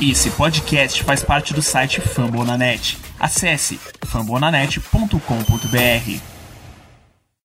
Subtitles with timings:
[0.00, 2.96] Esse podcast faz parte do site Fambonanet.
[3.18, 6.22] Acesse fambonanet.com.br.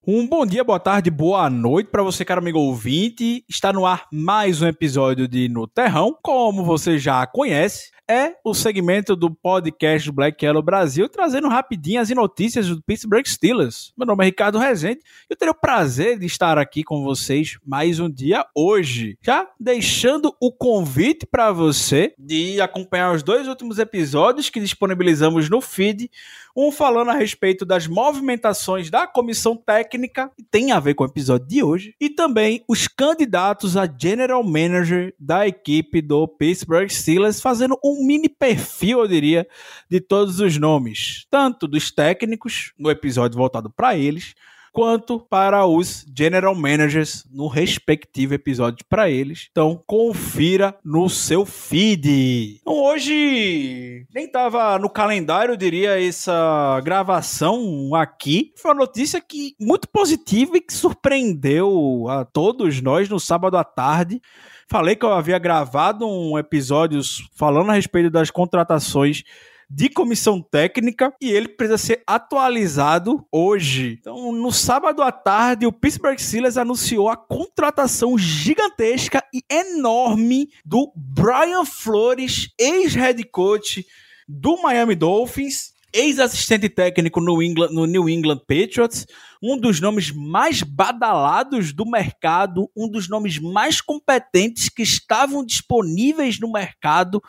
[0.06, 3.44] Um bom dia, boa tarde, boa noite para você, caro amigo ouvinte.
[3.50, 6.16] Está no ar mais um episódio de No Terrão.
[6.22, 12.16] Como você já conhece, é o segmento do podcast Black Yellow Brasil, trazendo rapidinhas e
[12.16, 13.92] notícias do Pittsburgh Steelers.
[13.98, 17.58] Meu nome é Ricardo Rezende e eu terei o prazer de estar aqui com vocês
[17.66, 19.18] mais um dia hoje.
[19.20, 25.60] Já deixando o convite para você de acompanhar os dois últimos episódios que disponibilizamos no
[25.60, 26.08] feed,
[26.56, 31.08] um falando a respeito das movimentações da comissão técnica, que tem a ver com o
[31.08, 37.42] episódio de hoje, e também os candidatos a general manager da equipe do Pittsburgh Steelers,
[37.42, 39.48] fazendo um um mini perfil, eu diria,
[39.90, 44.34] de todos os nomes, tanto dos técnicos, no episódio voltado para eles,
[44.74, 49.48] quanto para os general managers no respectivo episódio para eles.
[49.52, 52.58] Então, confira no seu feed.
[52.60, 58.52] Então, hoje nem estava no calendário, eu diria, essa gravação aqui.
[58.58, 63.64] Foi uma notícia que muito positiva e que surpreendeu a todos nós no sábado à
[63.64, 64.20] tarde.
[64.68, 67.00] Falei que eu havia gravado um episódio
[67.36, 69.24] falando a respeito das contratações
[69.70, 73.98] de comissão técnica e ele precisa ser atualizado hoje.
[74.00, 80.92] Então, no sábado à tarde, o Pittsburgh Steelers anunciou a contratação gigantesca e enorme do
[80.96, 83.86] Brian Flores, ex-head coach
[84.28, 89.06] do Miami Dolphins, ex-assistente técnico no, England, no New England Patriots,
[89.42, 96.40] um dos nomes mais badalados do mercado, um dos nomes mais competentes que estavam disponíveis
[96.40, 97.22] no mercado.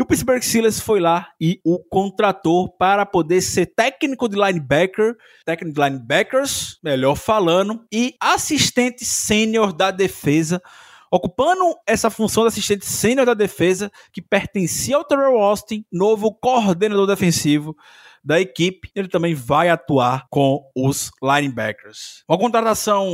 [0.00, 5.14] E o Pittsburgh Steelers foi lá e o contratou para poder ser técnico de linebacker,
[5.44, 10.62] técnico de linebackers, melhor falando, e assistente sênior da defesa
[11.10, 17.06] ocupando essa função de assistente sênior da defesa, que pertencia ao Terrell Austin, novo coordenador
[17.06, 17.76] defensivo
[18.22, 18.90] da equipe.
[18.94, 22.22] Ele também vai atuar com os linebackers.
[22.28, 23.08] Uma contratação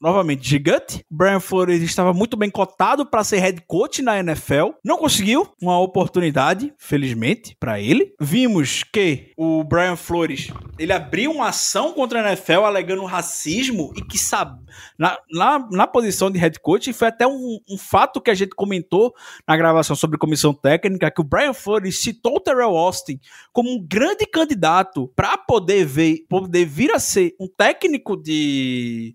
[0.00, 1.04] novamente gigante.
[1.10, 4.70] O Brian Flores estava muito bem cotado para ser head coach na NFL.
[4.84, 8.14] Não conseguiu uma oportunidade, felizmente, para ele.
[8.20, 14.02] Vimos que o Brian Flores ele abriu uma ação contra a NFL alegando racismo e
[14.02, 14.60] que sabe
[14.98, 16.92] na, na, na posição de head coach.
[16.92, 19.14] Foi até um, um fato que a gente comentou
[19.46, 23.18] na gravação sobre comissão técnica que o Brian Flores citou o Terrell Austin
[23.52, 29.14] como um grande candidato candidato para poder ver, poder vir a ser um técnico de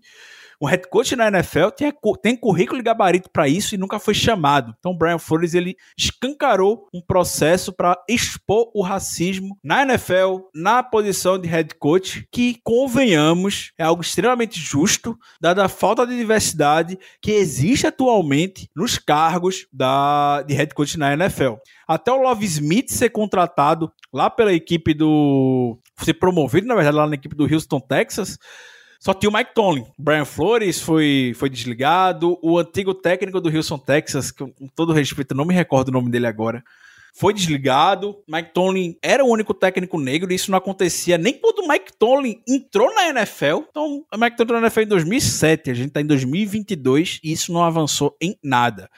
[0.60, 4.14] um head coach na NFL tem, tem currículo e gabarito para isso e nunca foi
[4.14, 4.74] chamado.
[4.78, 11.38] Então, Brian Flores ele escancarou um processo para expor o racismo na NFL, na posição
[11.38, 17.32] de head coach, que, convenhamos, é algo extremamente justo, dada a falta de diversidade que
[17.32, 21.54] existe atualmente nos cargos da, de head coach na NFL.
[21.86, 25.78] Até o Love Smith ser contratado lá pela equipe do.
[25.98, 28.38] ser promovido, na verdade, lá na equipe do Houston, Texas
[28.98, 29.86] só tinha o Mike Tomlin.
[29.98, 32.38] Brian Flores foi, foi desligado.
[32.42, 36.10] O antigo técnico do Houston, Texas, que com todo respeito, não me recordo o nome
[36.10, 36.62] dele agora,
[37.14, 38.16] foi desligado.
[38.28, 41.92] Mike Tomlin era o único técnico negro e isso não acontecia nem quando o Mike
[41.98, 43.64] Tomlin entrou na NFL.
[43.70, 47.32] Então, o Mike Tomlin entrou na NFL em 2007, a gente está em 2022 e
[47.32, 48.90] isso não avançou em nada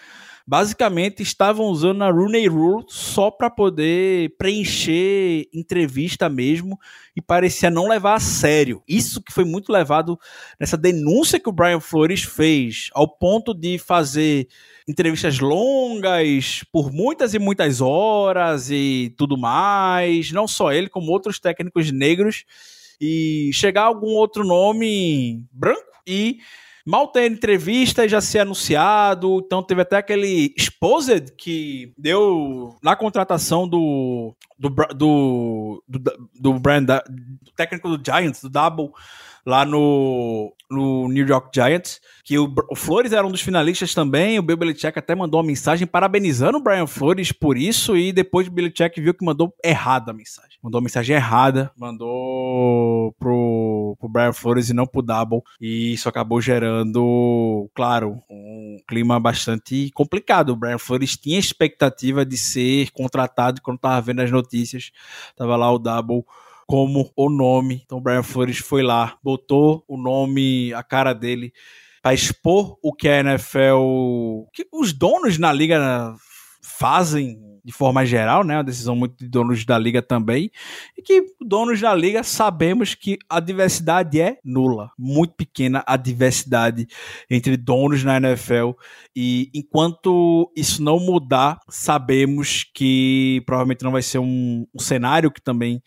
[0.48, 6.78] basicamente estavam usando a Rooney Rule só para poder preencher entrevista mesmo
[7.14, 8.82] e parecia não levar a sério.
[8.88, 10.18] Isso que foi muito levado
[10.58, 14.48] nessa denúncia que o Brian Flores fez, ao ponto de fazer
[14.88, 21.38] entrevistas longas por muitas e muitas horas e tudo mais, não só ele, como outros
[21.38, 22.46] técnicos negros
[22.98, 26.38] e chegar algum outro nome branco e
[26.88, 29.42] mal ter entrevista e já ser anunciado.
[29.44, 36.86] Então teve até aquele Exposed que deu na contratação do do do, do, do brand
[36.86, 38.90] do técnico do Giants, do Double
[39.48, 44.38] lá no, no New York Giants, que o, o, Flores era um dos finalistas também,
[44.38, 48.46] o Bill Belichick até mandou uma mensagem parabenizando o Brian Flores por isso, e depois
[48.46, 50.58] o Belichick viu que mandou errada a mensagem.
[50.62, 56.08] Mandou a mensagem errada, mandou pro, pro Brian Flores e não pro Double, e isso
[56.08, 60.50] acabou gerando, claro, um clima bastante complicado.
[60.50, 64.90] O Brian Flores tinha expectativa de ser contratado quando tava vendo as notícias,
[65.36, 66.24] tava lá o Double
[66.66, 67.82] como o nome.
[67.84, 71.52] Então o Brian Flores foi lá, botou o nome, a cara dele
[72.02, 76.14] para expor o que a NFL, que os donos na liga
[76.62, 77.38] fazem
[77.68, 78.56] de forma geral, né?
[78.56, 80.50] Uma decisão muito de donos da liga também.
[80.96, 86.88] E que donos da liga sabemos que a diversidade é nula, muito pequena a diversidade
[87.28, 88.70] entre donos na NFL.
[89.14, 95.42] E enquanto isso não mudar, sabemos que provavelmente não vai ser um, um cenário que
[95.42, 95.82] também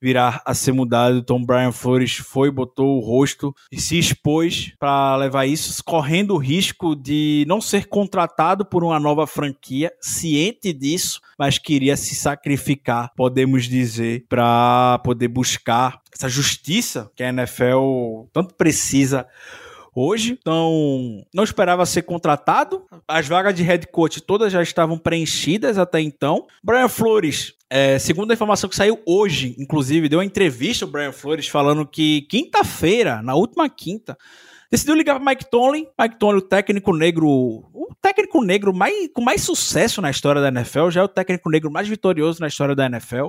[0.00, 1.18] virar a ser mudado.
[1.18, 6.38] Então, Brian Flores foi, botou o rosto e se expôs para levar isso, correndo o
[6.38, 13.12] risco de não ser contratado por uma nova franquia, ciente disso, mas queria se sacrificar,
[13.16, 19.26] podemos dizer, para poder buscar essa justiça que a NFL tanto precisa
[19.98, 20.38] hoje.
[20.40, 22.84] Então, não esperava ser contratado.
[23.06, 26.46] As vagas de head coach todas já estavam preenchidas até então.
[26.62, 31.12] Brian Flores é, segundo a informação que saiu hoje, inclusive, deu uma entrevista o Brian
[31.12, 34.16] Flores falando que quinta-feira, na última quinta,
[34.70, 35.86] decidiu ligar para Mike Tomlin.
[35.98, 40.48] Mike Tomlin, o técnico negro, o técnico negro mais, com mais sucesso na história da
[40.48, 43.28] NFL, já é o técnico negro mais vitorioso na história da NFL,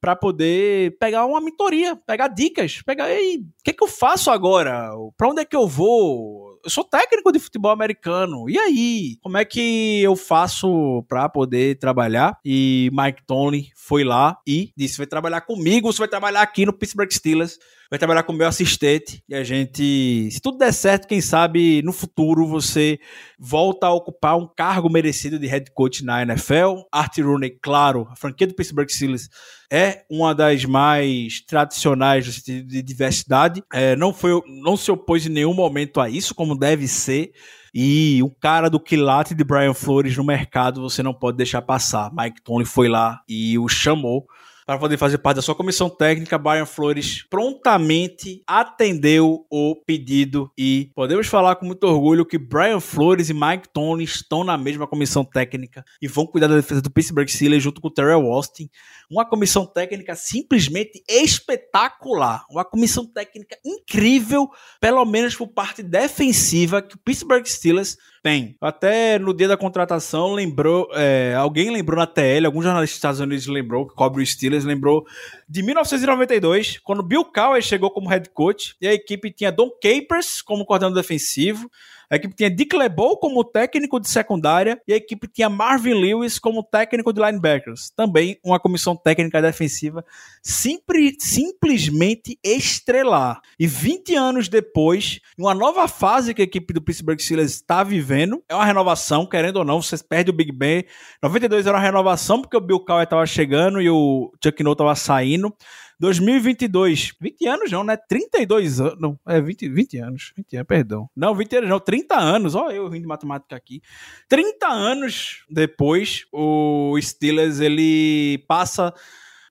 [0.00, 4.90] para poder pegar uma mentoria, pegar dicas, pegar, ei, o que, que eu faço agora?
[5.16, 6.50] Para onde é que eu vou?
[6.64, 8.48] eu sou técnico de futebol americano.
[8.48, 9.16] E aí?
[9.22, 12.38] Como é que eu faço para poder trabalhar?
[12.44, 16.72] E Mike Tony foi lá e disse: vai trabalhar comigo, você vai trabalhar aqui no
[16.72, 17.58] Pittsburgh Steelers
[17.90, 21.92] vai trabalhar com meu assistente e a gente, se tudo der certo, quem sabe no
[21.92, 23.00] futuro você
[23.36, 26.82] volta a ocupar um cargo merecido de head coach na NFL.
[26.92, 29.28] Art Rooney, claro, a franquia do Pittsburgh Steelers
[29.72, 33.60] é uma das mais tradicionais no sentido de diversidade.
[33.72, 37.32] É, não, foi, não se opôs em nenhum momento a isso, como deve ser.
[37.74, 42.12] E o cara do quilate de Brian Flores no mercado você não pode deixar passar.
[42.12, 44.26] Mike Tomlin foi lá e o chamou
[44.70, 50.92] para poder fazer parte da sua comissão técnica, Brian Flores prontamente atendeu o pedido e
[50.94, 55.24] podemos falar com muito orgulho que Brian Flores e Mike Tony estão na mesma comissão
[55.24, 58.70] técnica e vão cuidar da defesa do Pittsburgh Steelers junto com o Terrell Austin.
[59.10, 64.48] Uma comissão técnica simplesmente espetacular, uma comissão técnica incrível,
[64.80, 68.56] pelo menos por parte defensiva que o Pittsburgh Steelers tem.
[68.60, 70.88] Até no dia da contratação, lembrou.
[70.94, 74.64] É, alguém lembrou na TL, algum jornalista dos Estados Unidos lembrou, que cobre o Steelers,
[74.64, 75.06] lembrou
[75.48, 80.42] de 1992, quando Bill Cowher chegou como head coach e a equipe tinha Don Capers
[80.42, 81.70] como coordenador defensivo.
[82.10, 86.40] A equipe tinha Dick LeBeau como técnico de secundária e a equipe tinha Marvin Lewis
[86.40, 87.90] como técnico de linebackers.
[87.90, 90.04] Também uma comissão técnica defensiva
[90.42, 93.40] sempre, simplesmente estrelar.
[93.56, 98.42] E 20 anos depois, uma nova fase que a equipe do Pittsburgh Steelers está vivendo,
[98.48, 100.84] é uma renovação, querendo ou não, vocês perdem o Big Ben.
[101.22, 104.96] 92 era uma renovação porque o Bill Cowher estava chegando e o Chuck Noll estava
[104.96, 105.54] saindo.
[106.00, 107.12] 2022.
[107.20, 107.96] 20 anos não, né?
[107.96, 108.98] 32 anos.
[108.98, 110.32] Não, é 20, 20 anos.
[110.34, 111.10] 20 anos, perdão.
[111.14, 112.54] Não, 20 anos não, 30 anos.
[112.54, 113.82] Ó, eu vim de matemática aqui.
[114.28, 118.94] 30 anos depois, o Steelers ele passa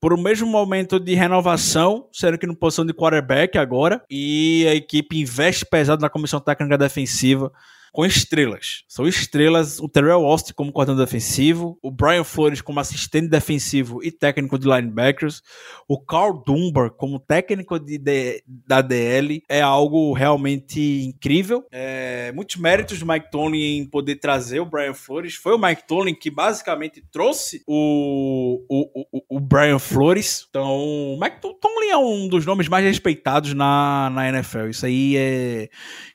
[0.02, 4.74] por o mesmo momento de renovação, sendo que no posição de quarterback agora, e a
[4.74, 7.52] equipe investe pesado na comissão técnica defensiva
[7.92, 8.84] com estrelas.
[8.88, 14.12] São estrelas, o Terrell Austin como coordenador defensivo, o Brian Flores como assistente defensivo e
[14.12, 15.42] técnico de linebackers,
[15.88, 21.66] o Carl Dunbar como técnico de, de da DL, é algo realmente incrível.
[21.72, 25.36] É, muitos méritos do Mike Tomlin em poder trazer o Brian Flores.
[25.36, 30.46] Foi o Mike Tomlin que basicamente trouxe o, o, o, o Brian Flores.
[30.50, 34.68] Então, o Mike Tomlin é um dos nomes mais respeitados na, na NFL.
[34.68, 35.70] Isso aí é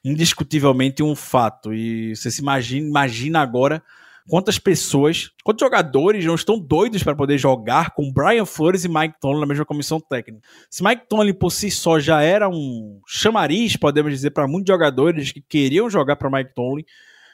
[0.04, 3.82] indiscutivelmente um fato E você se imagina, imagina agora
[4.28, 9.16] quantas pessoas, quantos jogadores não estão doidos para poder jogar com Brian Flores e Mike
[9.20, 10.46] Tomlin na mesma comissão técnica.
[10.70, 15.32] Se Mike Tomlin por si só já era um chamariz, podemos dizer, para muitos jogadores
[15.32, 16.84] que queriam jogar para Mike Tomlin,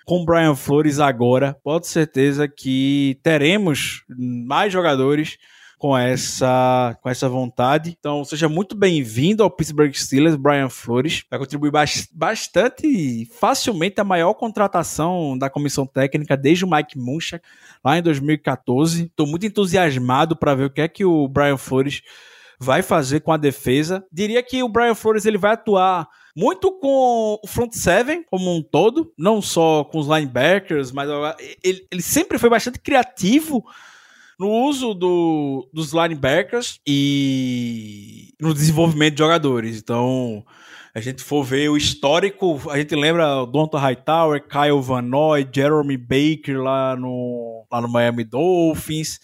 [0.05, 5.39] com Brian Flores agora, pode certeza que teremos mais jogadores
[5.81, 7.97] com essa, com essa vontade.
[7.99, 11.25] Então, seja muito bem-vindo ao Pittsburgh Steelers, Brian Flores.
[11.31, 11.73] Vai contribuir
[12.13, 17.43] bastante, facilmente, a maior contratação da comissão técnica desde o Mike Munchak,
[17.83, 19.05] lá em 2014.
[19.05, 22.03] Estou muito entusiasmado para ver o que é que o Brian Flores
[22.59, 24.05] vai fazer com a defesa.
[24.13, 26.07] Diria que o Brian Flores ele vai atuar
[26.37, 31.09] muito com o front seven como um todo, não só com os linebackers, mas
[31.65, 33.65] ele, ele sempre foi bastante criativo
[34.41, 39.77] no uso do, dos linebackers e no desenvolvimento de jogadores.
[39.77, 40.43] Então,
[40.95, 45.99] a gente for ver o histórico, a gente lembra Donta Hightower, Kyle Van Noy, Jeremy
[45.99, 49.21] Baker lá no, lá no Miami Dolphins,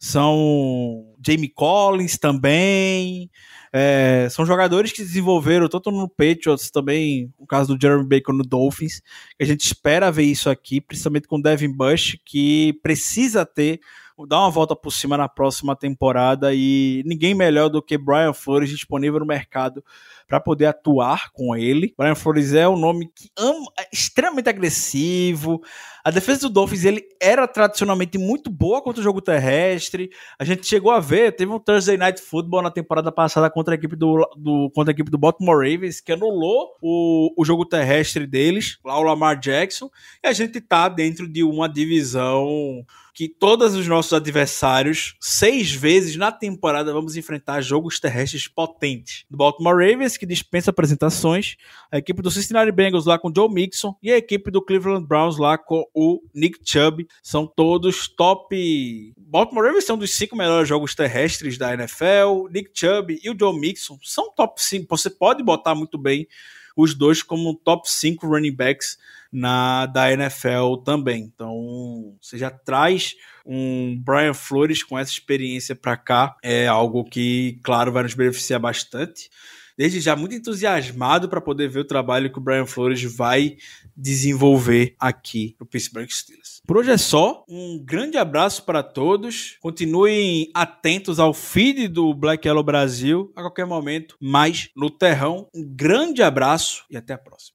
[0.00, 3.30] são Jamie Collins também.
[3.70, 8.44] É, são jogadores que desenvolveram tanto no Patriots também, no caso do Jeremy Baker no
[8.44, 9.02] Dolphins,
[9.38, 13.80] a gente espera ver isso aqui, principalmente com o Devin Bush, que precisa ter
[14.28, 18.70] dar uma volta por cima na próxima temporada e ninguém melhor do que Brian Flores
[18.70, 19.84] disponível no mercado
[20.28, 21.92] para poder atuar com ele.
[21.98, 25.60] Brian Flores é um nome que ama, é extremamente agressivo.
[26.04, 30.10] A defesa do Dolphins ele era tradicionalmente muito boa contra o jogo terrestre.
[30.38, 33.76] A gente chegou a ver, teve um Thursday Night Football na temporada passada contra a
[33.76, 38.26] equipe do, do contra a equipe do Baltimore Ravens que anulou o, o jogo terrestre
[38.26, 39.90] deles, lá o Lamar Jackson.
[40.22, 46.16] E a gente tá dentro de uma divisão que todos os nossos adversários, seis vezes
[46.16, 49.24] na temporada, vamos enfrentar jogos terrestres potentes.
[49.30, 51.54] Do Baltimore Ravens, que dispensa apresentações,
[51.92, 55.38] a equipe do Cincinnati Bengals lá com Joe Mixon e a equipe do Cleveland Browns
[55.38, 57.06] lá com o Nick Chubb.
[57.22, 59.14] São todos top.
[59.16, 62.48] Baltimore Ravens são dos cinco melhores jogos terrestres da NFL.
[62.50, 64.86] Nick Chubb e o Joe Mixon são top 5.
[64.88, 66.26] Você pode botar muito bem
[66.76, 68.98] os dois como top 5 running backs
[69.30, 71.22] na da NFL também.
[71.22, 73.14] Então, você já traz
[73.44, 78.60] um Brian Flores com essa experiência para cá, é algo que, claro, vai nos beneficiar
[78.60, 79.28] bastante.
[79.76, 83.56] Desde já muito entusiasmado para poder ver o trabalho que o Brian Flores vai
[83.96, 86.60] desenvolver aqui no Pittsburgh Steelers.
[86.66, 87.44] Por hoje é só.
[87.48, 89.58] Um grande abraço para todos.
[89.60, 95.48] Continuem atentos ao feed do Black Yellow Brasil a qualquer momento, mais no terrão.
[95.54, 97.52] Um grande abraço e até a próxima.